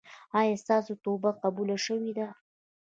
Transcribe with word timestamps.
ایا 0.39 0.55
ستاسو 0.63 0.91
توبه 1.03 1.29
قبوله 1.43 1.77
شوې 1.85 2.11
ده؟ 2.17 2.27